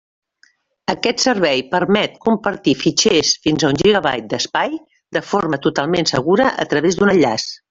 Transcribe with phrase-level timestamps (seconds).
[0.93, 4.77] Aquest servei permet compartir fitxers fins a un gigabyte d'espai
[5.19, 7.51] de forma totalment segura a través d'un enllaç.